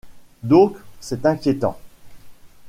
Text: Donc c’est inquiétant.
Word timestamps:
Donc 0.41 0.77
c’est 0.99 1.27
inquiétant. 1.27 1.77